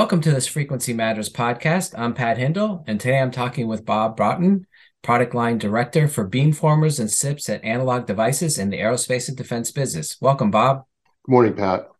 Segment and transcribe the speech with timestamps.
[0.00, 1.92] Welcome to this Frequency Matters podcast.
[1.94, 4.66] I'm Pat Hindle, and today I'm talking with Bob Broughton,
[5.02, 9.70] Product Line Director for Beamformers and SIPs at Analog Devices in the aerospace and defense
[9.70, 10.16] business.
[10.18, 10.86] Welcome, Bob.
[11.26, 11.90] Good morning, Pat.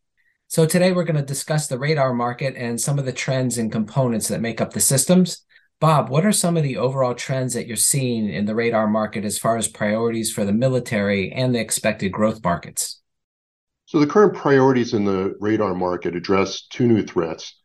[0.48, 3.70] So, today we're going to discuss the radar market and some of the trends and
[3.70, 5.44] components that make up the systems.
[5.78, 9.26] Bob, what are some of the overall trends that you're seeing in the radar market
[9.26, 13.02] as far as priorities for the military and the expected growth markets?
[13.84, 17.59] So, the current priorities in the radar market address two new threats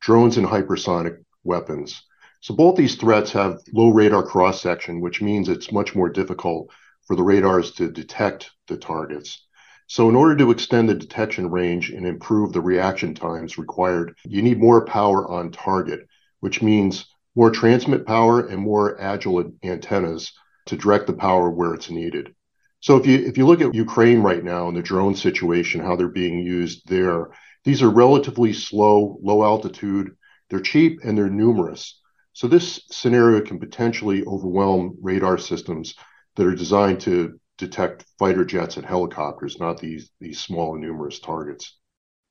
[0.00, 2.02] drones and hypersonic weapons.
[2.40, 6.70] So both these threats have low radar cross section, which means it's much more difficult
[7.06, 9.44] for the radars to detect the targets.
[9.88, 14.42] So in order to extend the detection range and improve the reaction times required, you
[14.42, 16.06] need more power on target,
[16.40, 20.32] which means more transmit power and more agile antennas
[20.66, 22.34] to direct the power where it's needed.
[22.80, 25.96] So if you if you look at Ukraine right now and the drone situation, how
[25.96, 27.30] they're being used there,
[27.64, 30.16] these are relatively slow, low altitude,
[30.50, 32.00] they're cheap, and they're numerous.
[32.32, 35.94] So this scenario can potentially overwhelm radar systems
[36.36, 41.18] that are designed to detect fighter jets and helicopters, not these, these small and numerous
[41.18, 41.76] targets.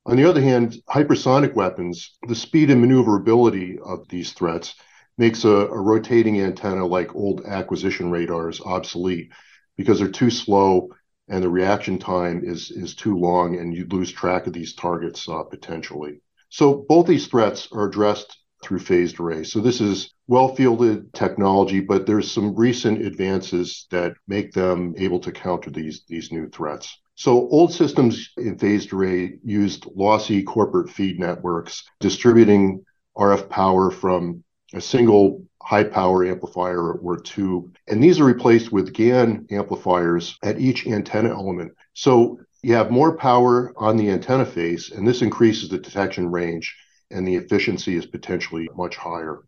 [0.06, 4.74] On the other hand, hypersonic weapons, the speed and maneuverability of these threats
[5.18, 9.30] makes a, a rotating antenna like old acquisition radars obsolete
[9.76, 10.88] because they're too slow
[11.28, 15.28] and the reaction time is is too long, and you lose track of these targets
[15.28, 16.20] uh, potentially.
[16.50, 19.44] So both these threats are addressed through phased array.
[19.44, 25.20] So this is well fielded technology, but there's some recent advances that make them able
[25.20, 26.98] to counter these these new threats.
[27.14, 32.84] So old systems in phased array used lossy corporate feed networks distributing
[33.16, 37.70] RF power from a single high power amplifier or two.
[37.86, 41.72] And these are replaced with GaN amplifiers at each antenna element.
[41.94, 46.74] So you have more power on the antenna face, and this increases the detection range,
[47.10, 49.42] and the efficiency is potentially much higher.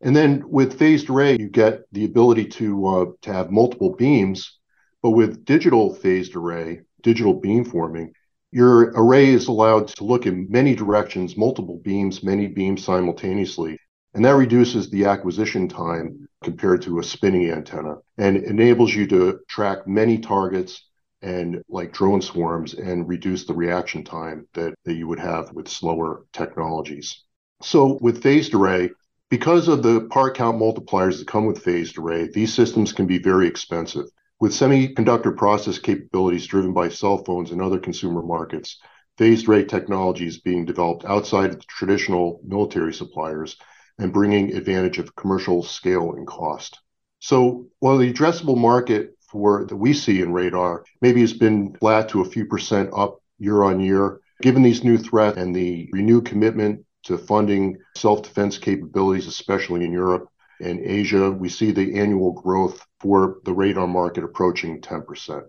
[0.00, 4.58] And then with phased array, you get the ability to uh, to have multiple beams,
[5.02, 8.12] but with digital phased array, digital beamforming,
[8.50, 13.78] your array is allowed to look in many directions, multiple beams, many beams simultaneously.
[14.16, 19.40] And that reduces the acquisition time compared to a spinning antenna and enables you to
[19.46, 20.88] track many targets
[21.20, 25.68] and like drone swarms and reduce the reaction time that, that you would have with
[25.68, 27.24] slower technologies.
[27.60, 28.88] So with phased array,
[29.28, 33.18] because of the part count multipliers that come with phased array, these systems can be
[33.18, 34.06] very expensive.
[34.40, 38.80] With semiconductor process capabilities driven by cell phones and other consumer markets,
[39.18, 43.58] phased array technology is being developed outside of the traditional military suppliers
[43.98, 46.78] and bringing advantage of commercial scale and cost.
[47.18, 52.08] So while the addressable market for that we see in radar maybe has been flat
[52.10, 56.26] to a few percent up year on year, given these new threats and the renewed
[56.26, 60.28] commitment to funding self-defense capabilities, especially in Europe
[60.60, 65.42] and Asia, we see the annual growth for the radar market approaching 10%.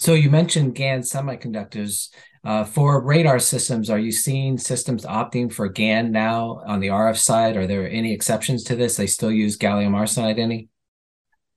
[0.00, 2.08] So you mentioned GaN semiconductors.
[2.42, 7.18] Uh, for radar systems, are you seeing systems opting for GaN now on the RF
[7.18, 7.54] side?
[7.54, 8.96] Are there any exceptions to this?
[8.96, 10.70] They still use gallium arsenide any?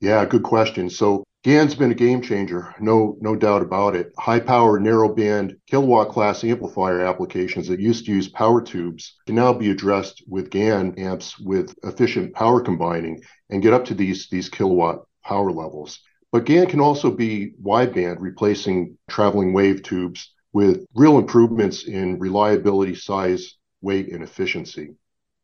[0.01, 0.89] Yeah, good question.
[0.89, 4.11] So GaN's been a game changer, no no doubt about it.
[4.19, 9.53] High power narrowband kilowatt class amplifier applications that used to use power tubes can now
[9.53, 14.49] be addressed with GaN amps with efficient power combining and get up to these these
[14.49, 16.01] kilowatt power levels.
[16.33, 22.95] But GaN can also be wideband, replacing traveling wave tubes with real improvements in reliability,
[22.95, 24.95] size, weight, and efficiency.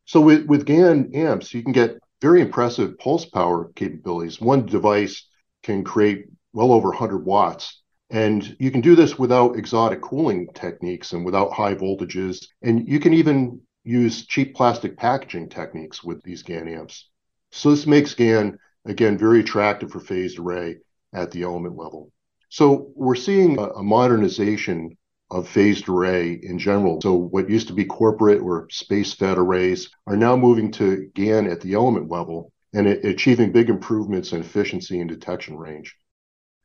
[0.06, 4.40] So with, with GaN amps, you can get very impressive pulse power capabilities.
[4.40, 5.28] One device
[5.62, 7.82] can create well over 100 watts.
[8.10, 12.44] And you can do this without exotic cooling techniques and without high voltages.
[12.62, 17.08] And you can even use cheap plastic packaging techniques with these GaN amps.
[17.52, 20.76] So this makes GaN, again, very attractive for phased array
[21.12, 22.12] at the element level.
[22.48, 24.96] So we're seeing a, a modernization
[25.30, 27.00] of phased array in general.
[27.00, 31.46] So what used to be corporate or space fed arrays are now moving to GaN
[31.48, 35.96] at the element level and achieving big improvements in efficiency and detection range.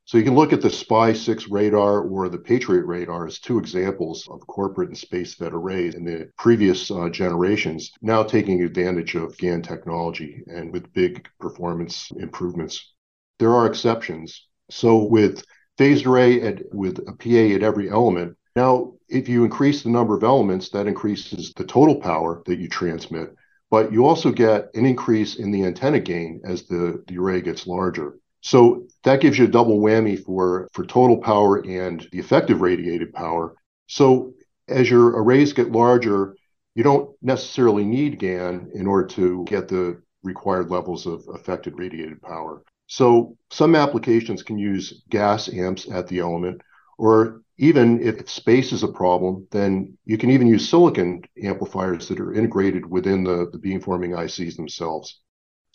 [0.06, 3.58] So you can look at the SPY 6 radar or the Patriot radar as two
[3.58, 9.16] examples of corporate and space fed arrays in the previous uh, generations, now taking advantage
[9.16, 12.94] of GaN technology and with big performance improvements.
[13.40, 14.48] There are exceptions.
[14.70, 15.44] So with
[15.78, 20.16] phased array at, with a PA at every element, now, if you increase the number
[20.16, 23.36] of elements, that increases the total power that you transmit,
[23.70, 27.68] but you also get an increase in the antenna gain as the, the array gets
[27.68, 28.18] larger.
[28.46, 33.12] So that gives you a double whammy for, for total power and the effective radiated
[33.12, 33.56] power.
[33.88, 34.36] So
[34.68, 36.36] as your arrays get larger,
[36.76, 42.22] you don't necessarily need GaN in order to get the required levels of effective radiated
[42.22, 42.62] power.
[42.86, 46.62] So some applications can use GaAs amps at the element,
[47.00, 52.20] or even if space is a problem, then you can even use silicon amplifiers that
[52.20, 55.20] are integrated within the, the beamforming ICs themselves.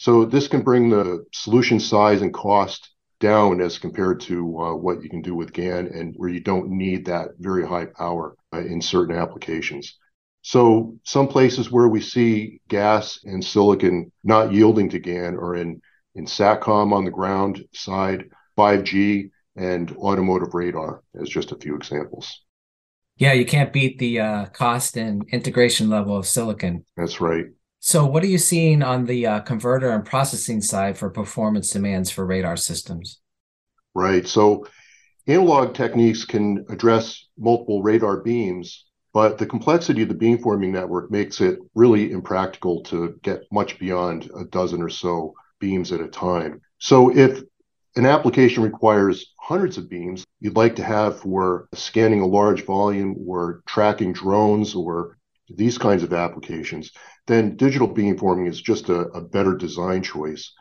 [0.00, 2.88] So this can bring the solution size and cost
[3.20, 6.70] down as compared to uh, what you can do with GaN and where you don't
[6.70, 9.98] need that very high power uh, in certain applications.
[10.40, 15.82] So some places where we see GaAs and silicon not yielding to GaN are in,
[16.14, 18.24] in SATCOM on the ground side,
[18.56, 22.40] 5G, and automotive radar as just a few examples.
[23.18, 26.86] Yeah, you can't beat the uh, cost and integration level of silicon.
[26.96, 27.48] That's right.
[27.82, 32.10] So, what are you seeing on the uh, converter and processing side for performance demands
[32.10, 33.20] for radar systems?
[33.94, 34.28] Right.
[34.28, 34.66] So,
[35.26, 38.84] analog techniques can address multiple radar beams,
[39.14, 44.30] but the complexity of the beamforming network makes it really impractical to get much beyond
[44.38, 46.60] a dozen or so beams at a time.
[46.78, 47.42] So, if
[47.96, 53.16] an application requires hundreds of beams you'd like to have for scanning a large volume
[53.26, 55.16] or tracking drones or
[55.48, 56.92] these kinds of applications,
[57.30, 60.52] then digital beamforming is just a, a better design choice.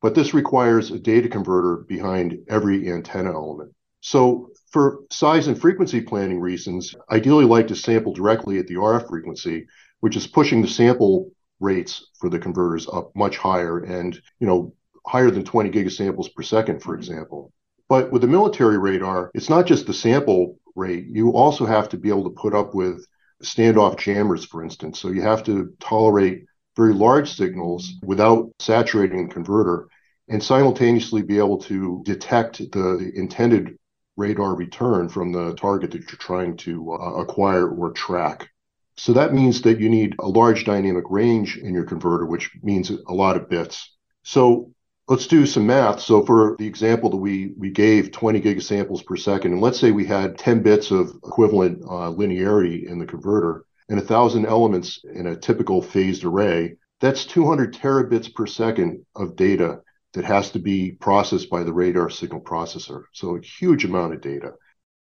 [0.00, 3.72] But this requires a data converter behind every antenna element.
[4.00, 9.08] So for size and frequency planning reasons, ideally like to sample directly at the RF
[9.08, 9.66] frequency,
[10.00, 11.30] which is pushing the sample
[11.60, 14.74] rates for the converters up much higher and you know
[15.06, 17.52] higher than 20 gigasamples per second, for example.
[17.88, 21.06] But with the military radar, it's not just the sample rate.
[21.10, 23.06] You also have to be able to put up with
[23.44, 24.98] standoff jammers, for instance.
[24.98, 26.44] So you have to tolerate
[26.76, 29.88] very large signals without saturating the converter
[30.28, 33.78] and simultaneously be able to detect the intended
[34.16, 38.48] radar return from the target that you're trying to uh, acquire or track.
[38.96, 42.90] So that means that you need a large dynamic range in your converter, which means
[42.90, 43.92] a lot of bits.
[44.22, 44.72] So
[45.08, 46.00] let's do some math.
[46.00, 49.90] So for the example that we we gave 20 gigasamples per second, and let's say
[49.90, 55.00] we had 10 bits of equivalent uh, linearity in the converter and a thousand elements
[55.14, 59.80] in a typical phased array, that's 200 terabits per second of data
[60.14, 63.04] that has to be processed by the radar signal processor.
[63.12, 64.54] So a huge amount of data.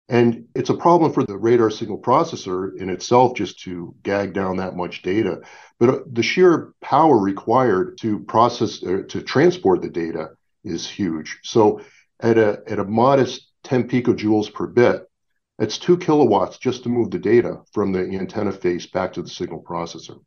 [0.09, 4.57] And it's a problem for the radar signal processor in itself just to gag down
[4.57, 5.41] that much data.
[5.79, 10.31] But uh, the sheer power required to process uh, to transport the data
[10.65, 11.39] is huge.
[11.43, 11.81] So
[12.19, 15.09] at a at a modest 10 picojoules per bit,
[15.57, 19.29] that's two kilowatts just to move the data from the antenna face back to the
[19.29, 20.19] signal processor.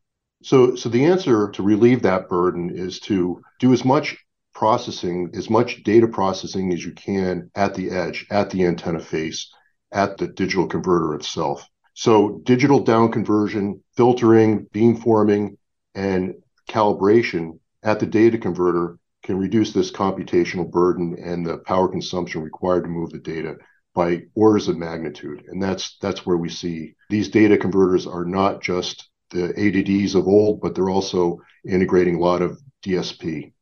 [0.42, 4.16] So so the answer to relieve that burden is to do as much
[4.54, 9.52] processing, as much data processing as you can at the edge, at the antenna face
[9.92, 11.66] at the digital converter itself.
[11.94, 15.56] So digital down conversion, filtering, beamforming,
[15.94, 16.34] and
[16.68, 22.82] calibration at the data converter can reduce this computational burden and the power consumption required
[22.82, 23.56] to move the data
[23.94, 25.44] by orders of magnitude.
[25.48, 30.28] And that's that's where we see these data converters are not just the ADDs of
[30.28, 33.52] old, but they're also integrating a lot of DSP.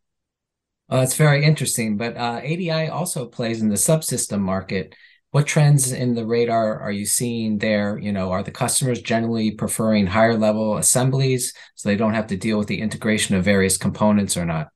[0.88, 1.96] Well, that's very interesting.
[1.96, 4.94] But uh, ADI also plays in the subsystem market
[5.34, 7.98] what trends in the radar are you seeing there?
[7.98, 12.36] You know, are the customers generally preferring higher level assemblies so they don't have to
[12.36, 14.68] deal with the integration of various components or not?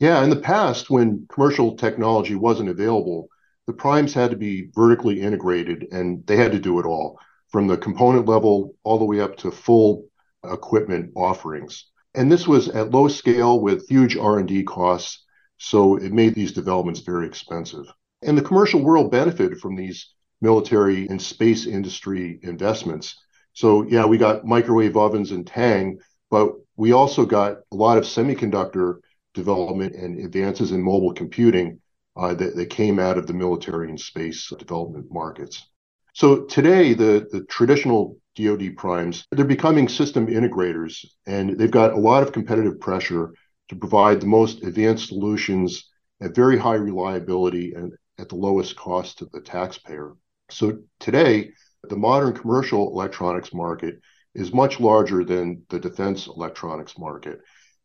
[0.00, 3.28] Yeah, in the past, when commercial technology wasn't available,
[3.66, 7.66] the primes had to be vertically integrated and they had to do it all from
[7.66, 10.06] the component level all the way up to full
[10.42, 11.84] equipment offerings.
[12.14, 15.22] And this was at low scale with huge R&D costs,
[15.58, 17.84] so it made these developments very expensive.
[18.22, 23.16] And the commercial world benefited from these military and space industry investments.
[23.52, 25.98] So, yeah, we got microwave ovens and Tang,
[26.30, 28.96] but we also got a lot of semiconductor
[29.34, 31.80] development and advances in mobile computing
[32.16, 35.68] uh, that, that came out of the military and space development markets.
[36.14, 41.98] So today, the, the traditional DoD primes, they're becoming system integrators, and they've got a
[41.98, 43.32] lot of competitive pressure
[43.68, 49.18] to provide the most advanced solutions at very high reliability and at the lowest cost
[49.18, 50.14] to the taxpayer.
[50.50, 51.52] So today,
[51.88, 54.00] the modern commercial electronics market
[54.34, 57.40] is much larger than the defense electronics market.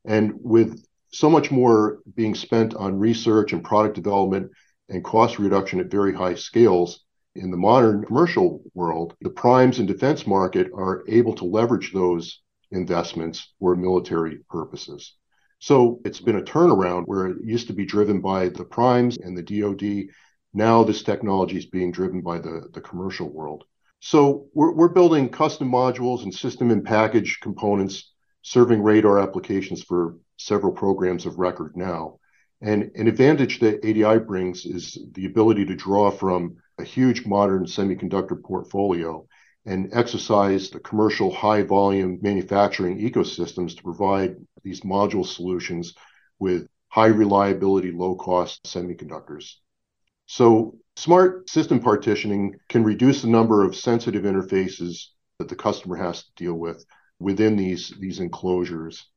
[0.05, 0.83] And with
[1.13, 4.51] so much more being spent on research and product development
[4.89, 7.03] and cost reduction at very high scales,
[7.35, 12.41] in the modern commercial world, the primes and defense market are able to leverage those
[12.71, 15.15] investments for military purposes.
[15.62, 19.38] So it's been a turnaround where it used to be driven by the primes and
[19.38, 20.12] the DoD.
[20.56, 23.65] Now this technology is being driven by the, the commercial world.
[24.00, 30.15] So we're, we're building custom modules and system and package components serving radar applications for
[30.38, 32.18] several programs of record now.
[32.62, 37.65] And an advantage that ADI brings is the ability to draw from a huge modern
[37.65, 39.27] semiconductor portfolio
[39.65, 45.94] and exercise the commercial high volume manufacturing ecosystems to provide these module solutions
[46.39, 49.53] with high reliability, low cost semiconductors.
[50.25, 55.06] So smart system partitioning can reduce the number of sensitive interfaces
[55.38, 56.84] that the customer has to deal with
[57.20, 59.08] within these, these enclosures.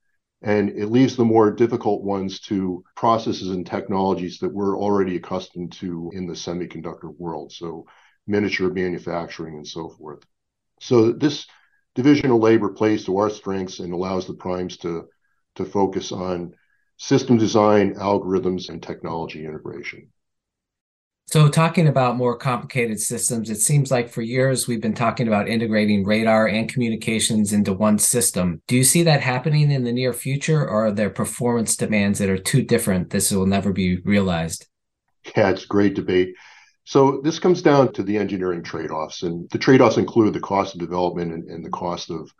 [0.43, 5.73] And it leaves the more difficult ones to processes and technologies that we're already accustomed
[5.73, 7.51] to in the semiconductor world.
[7.53, 7.87] So
[8.27, 10.23] miniature manufacturing and so forth.
[10.81, 11.47] So this
[11.95, 15.09] division of labor plays to our strengths and allows the primes to,
[15.57, 16.55] to focus on
[16.97, 20.09] system design, algorithms, and technology integration.
[21.27, 25.49] So, talking about more complicated systems, it seems like for years we've been talking about
[25.49, 28.61] integrating radar and communications into one system.
[28.69, 32.29] Do you see that happening in the near future, or are there performance demands that
[32.29, 34.67] are too different this will never be realized?
[35.35, 36.35] Yeah, it's a great debate.
[36.85, 40.81] So this comes down to the engineering trade-offs, and the trade-offs include the cost of
[40.81, 42.31] development and, and the cost of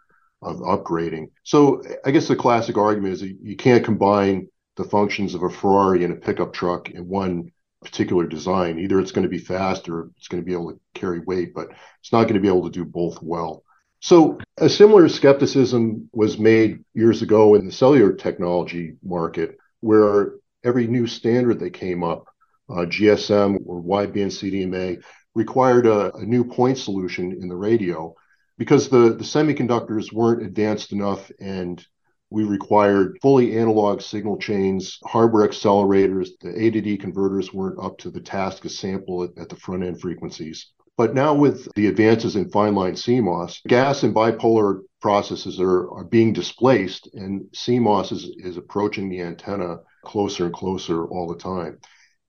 [0.43, 1.31] of upgrading.
[1.43, 5.49] So I guess the classic argument is that you can't combine the functions of a
[5.49, 7.51] Ferrari and a pickup truck in one
[7.83, 8.79] particular design.
[8.79, 11.55] Either it's going to be fast or it's going to be able to carry weight,
[11.55, 11.69] but
[12.01, 13.63] it's not going to be able to do both well.
[14.01, 20.87] So a similar skepticism was made years ago in the cellular technology market, where every
[20.87, 22.27] new standard that came up
[22.69, 25.03] Uh, GSM or wideband CDMA
[25.35, 28.15] required a, a, new point solution in the radio
[28.57, 31.85] because the, the semiconductors weren't advanced enough and
[32.31, 36.31] we required fully analog signal chains, hardware accelerators.
[36.41, 39.57] The A to D converters weren't up to the task to sample at, at the
[39.57, 40.73] front end frequencies.
[40.97, 46.05] But now with the advances in fine line CMOS, GaAs and bipolar processes are, are
[46.05, 51.79] being displaced and CMOS is, is approaching the antenna closer and closer all the time.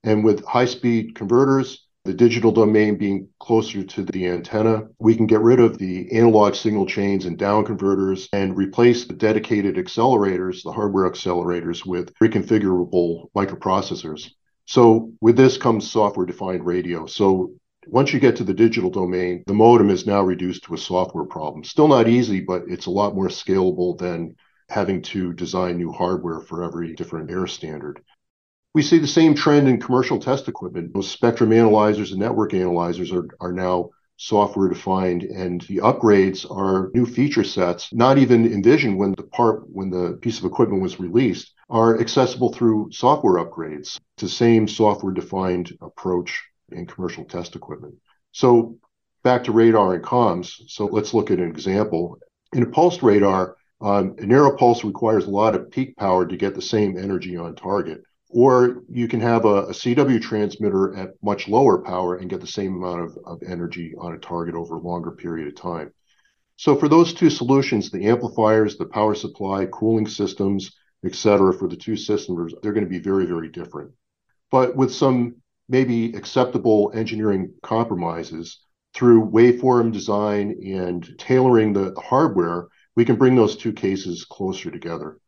[0.04, 5.26] And with high speed converters, the digital domain being closer to the antenna, we can
[5.26, 10.62] get rid of the analog signal chains and down converters and replace the dedicated accelerators,
[10.62, 14.30] the hardware accelerators, with reconfigurable microprocessors.
[14.66, 17.06] So with this comes software defined radio.
[17.06, 17.52] So
[17.88, 21.24] once you get to the digital domain, the modem is now reduced to a software
[21.24, 21.64] problem.
[21.64, 24.36] Still not easy, but it's a lot more scalable than
[24.68, 28.00] having to design new hardware for every different air standard.
[28.76, 30.92] We see the same trend in commercial test equipment.
[30.92, 36.90] Those spectrum analyzers and network analyzers are, are now software defined and the upgrades are
[36.92, 37.90] new feature sets.
[37.94, 42.52] Not even envisioned when the part when the piece of equipment was released are accessible
[42.52, 43.96] through software upgrades.
[43.96, 47.94] It's the same software defined approach in commercial test equipment.
[48.32, 48.76] So
[49.24, 50.52] back to radar and comms.
[50.68, 52.18] So let's look at an example.
[52.52, 56.36] In a pulsed radar um, a narrow pulse requires a lot of peak power to
[56.36, 61.10] get the same energy on target or you can have a, a, CW transmitter at
[61.22, 64.76] much lower power and get the same amount of, of energy on a target over
[64.76, 65.92] a longer period of time.
[66.56, 70.72] So for those two solutions, the amplifiers, the power supply, cooling systems,
[71.04, 73.92] et cetera, for the two systems, they're going to be very, very different.
[74.50, 75.36] But with some
[75.68, 78.60] maybe acceptable engineering compromises
[78.94, 85.18] through waveform design and tailoring the hardware, we can bring those two cases closer together.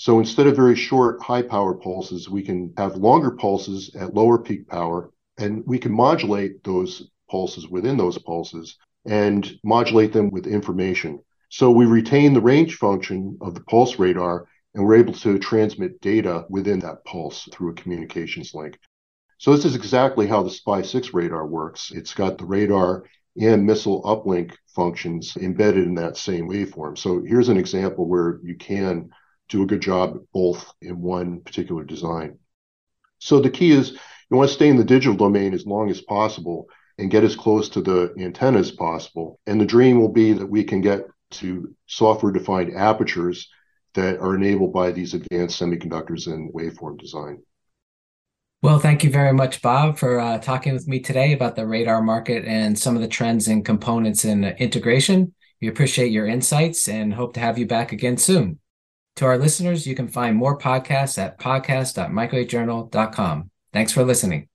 [0.00, 4.38] So instead of very short, high power pulses, we can have longer pulses at lower
[4.38, 10.46] peak power, and we can modulate those pulses within those pulses and modulate them with
[10.46, 11.18] information.
[11.48, 16.00] So we retain the range function of the pulse radar, and we're able to transmit
[16.00, 18.78] data within that pulse through a communications link.
[19.38, 21.90] So this is exactly how the SPY-6 radar works.
[21.90, 23.02] It's got the radar
[23.40, 26.96] and missile uplink functions embedded in that same waveform.
[26.96, 29.10] So here's an example where you can
[29.48, 32.38] do a good job both in one particular design.
[33.18, 33.92] So the key is
[34.30, 36.66] you want to stay in the digital domain as long as possible
[36.98, 39.40] and get as close to the antenna as possible.
[39.46, 43.48] And the dream will be that we can get to software defined apertures
[43.94, 47.42] that are enabled by these advanced semiconductors and waveform design.
[48.60, 52.02] Well, thank you very much, Bob, for uh, talking with me today about the radar
[52.02, 55.32] market and some of the trends in components and integration.
[55.60, 58.58] We appreciate your insights and hope to have you back again soon.
[59.18, 63.50] To our listeners, you can find more podcasts at podcast.microwavejournal.com.
[63.72, 64.47] Thanks for listening.